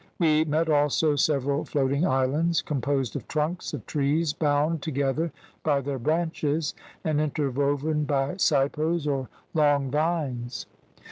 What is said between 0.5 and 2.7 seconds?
also, several floating islands,